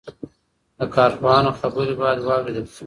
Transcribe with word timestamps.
د 0.79 0.81
کارپوهانو 0.95 1.57
خبرې 1.59 1.93
باید 2.01 2.19
واورېدل 2.27 2.65
شي. 2.73 2.79